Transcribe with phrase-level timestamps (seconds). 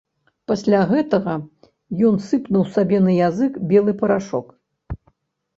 [0.51, 1.35] Пасля гэтага
[2.11, 4.47] ён сыпнуў сабе на язык белы парашок.